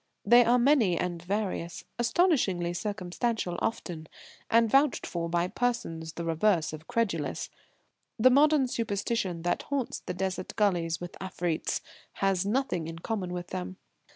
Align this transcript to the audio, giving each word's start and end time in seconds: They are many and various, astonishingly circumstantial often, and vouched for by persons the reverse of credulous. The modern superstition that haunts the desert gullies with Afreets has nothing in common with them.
They 0.25 0.43
are 0.43 0.57
many 0.57 0.97
and 0.97 1.21
various, 1.21 1.83
astonishingly 1.99 2.73
circumstantial 2.73 3.59
often, 3.61 4.07
and 4.49 4.67
vouched 4.67 5.05
for 5.05 5.29
by 5.29 5.47
persons 5.47 6.13
the 6.13 6.25
reverse 6.25 6.73
of 6.73 6.87
credulous. 6.87 7.51
The 8.17 8.31
modern 8.31 8.67
superstition 8.67 9.43
that 9.43 9.61
haunts 9.61 9.99
the 9.99 10.15
desert 10.15 10.55
gullies 10.55 10.99
with 10.99 11.11
Afreets 11.21 11.81
has 12.13 12.47
nothing 12.47 12.87
in 12.87 12.97
common 12.97 13.31
with 13.31 13.49
them. 13.49 13.77